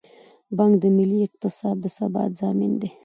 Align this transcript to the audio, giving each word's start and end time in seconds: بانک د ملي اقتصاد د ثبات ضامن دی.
بانک 0.57 0.73
د 0.83 0.85
ملي 0.97 1.19
اقتصاد 1.27 1.75
د 1.83 1.85
ثبات 1.97 2.31
ضامن 2.41 2.71
دی. 2.81 2.89